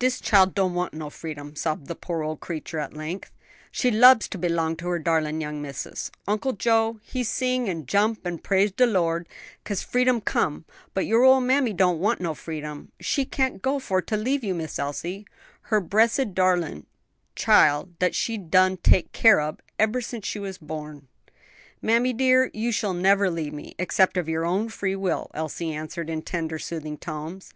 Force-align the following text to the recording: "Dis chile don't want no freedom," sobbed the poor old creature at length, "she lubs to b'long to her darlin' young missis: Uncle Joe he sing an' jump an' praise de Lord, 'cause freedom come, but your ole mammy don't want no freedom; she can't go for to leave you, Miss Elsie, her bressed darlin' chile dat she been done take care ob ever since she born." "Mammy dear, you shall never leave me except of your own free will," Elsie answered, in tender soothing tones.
"Dis 0.00 0.20
chile 0.20 0.50
don't 0.52 0.74
want 0.74 0.92
no 0.92 1.08
freedom," 1.08 1.54
sobbed 1.54 1.86
the 1.86 1.94
poor 1.94 2.24
old 2.24 2.40
creature 2.40 2.80
at 2.80 2.94
length, 2.96 3.30
"she 3.70 3.92
lubs 3.92 4.26
to 4.26 4.36
b'long 4.36 4.74
to 4.78 4.88
her 4.88 4.98
darlin' 4.98 5.40
young 5.40 5.62
missis: 5.62 6.10
Uncle 6.26 6.52
Joe 6.52 6.98
he 7.04 7.22
sing 7.22 7.68
an' 7.68 7.86
jump 7.86 8.26
an' 8.26 8.38
praise 8.38 8.72
de 8.72 8.86
Lord, 8.86 9.28
'cause 9.62 9.84
freedom 9.84 10.20
come, 10.20 10.64
but 10.94 11.06
your 11.06 11.22
ole 11.22 11.40
mammy 11.40 11.72
don't 11.72 12.00
want 12.00 12.20
no 12.20 12.34
freedom; 12.34 12.90
she 12.98 13.24
can't 13.24 13.62
go 13.62 13.78
for 13.78 14.02
to 14.02 14.16
leave 14.16 14.42
you, 14.42 14.52
Miss 14.52 14.80
Elsie, 14.80 15.24
her 15.70 15.80
bressed 15.80 16.34
darlin' 16.34 16.84
chile 17.36 17.84
dat 18.00 18.16
she 18.16 18.36
been 18.36 18.50
done 18.50 18.76
take 18.78 19.12
care 19.12 19.40
ob 19.40 19.62
ever 19.78 20.00
since 20.00 20.26
she 20.26 20.40
born." 20.60 21.06
"Mammy 21.80 22.12
dear, 22.12 22.50
you 22.52 22.72
shall 22.72 22.94
never 22.94 23.30
leave 23.30 23.52
me 23.52 23.76
except 23.78 24.16
of 24.16 24.28
your 24.28 24.44
own 24.44 24.70
free 24.70 24.96
will," 24.96 25.30
Elsie 25.34 25.72
answered, 25.72 26.10
in 26.10 26.22
tender 26.22 26.58
soothing 26.58 26.98
tones. 26.98 27.54